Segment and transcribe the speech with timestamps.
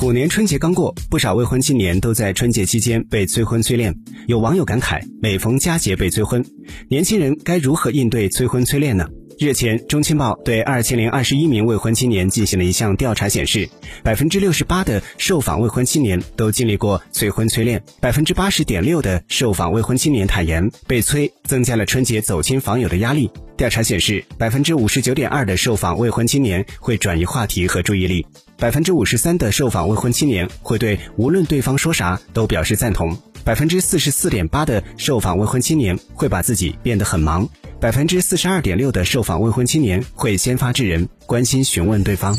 [0.00, 3.92] 虎年春节刚过，不少未婚青年都在春节期间被催婚催恋。
[4.28, 6.44] 有网友感慨：每逢佳节被催婚，
[6.88, 9.08] 年轻人该如何应对催婚催恋呢？
[9.40, 13.68] 日前，中青报对二千零二十一名未婚青年进行了一项调查，显示，
[14.04, 23.28] 百分之六十八的受访未婚青年都经历过催婚催恋，百分之八十点六的受访未婚青年坦言被催增加了春节走亲访友的压力。
[23.56, 28.24] 调查显示，百分之五十九点二的受访未婚青年会转移话题和注意力，
[28.58, 37.48] 百分之五十三的受访未婚青年会对无论对方说啥都表示赞同，百分之四十四点八的受访未婚青年会把自己变得很忙。
[37.78, 42.36] 百分之四十二点六的受访未婚青年会先发制人，关心询问对方。